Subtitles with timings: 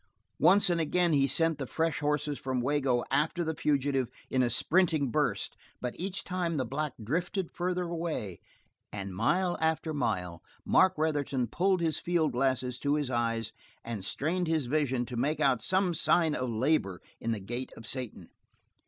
[0.39, 4.49] Once and again he sent the fresh horses from Wago after the fugitive in a
[4.49, 8.39] sprinting burst, but each time the black drifted farther away,
[8.91, 13.53] and mile after mile Mark Retherton pulled his field glasses to his eyes
[13.85, 17.85] and strained his vision to make out some sign of labor in the gait of
[17.85, 18.31] Satan.